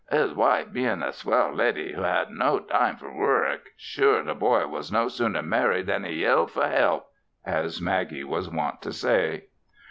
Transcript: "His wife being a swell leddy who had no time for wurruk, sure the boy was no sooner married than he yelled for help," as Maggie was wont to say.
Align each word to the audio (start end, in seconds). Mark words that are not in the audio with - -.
"His 0.09 0.33
wife 0.33 0.73
being 0.73 1.03
a 1.03 1.13
swell 1.13 1.53
leddy 1.53 1.93
who 1.93 2.01
had 2.01 2.31
no 2.31 2.57
time 2.57 2.97
for 2.97 3.11
wurruk, 3.13 3.69
sure 3.77 4.23
the 4.23 4.33
boy 4.33 4.65
was 4.65 4.91
no 4.91 5.07
sooner 5.07 5.43
married 5.43 5.85
than 5.85 6.05
he 6.05 6.21
yelled 6.23 6.49
for 6.49 6.67
help," 6.67 7.11
as 7.45 7.79
Maggie 7.79 8.23
was 8.23 8.49
wont 8.49 8.81
to 8.81 8.93
say. 8.93 9.43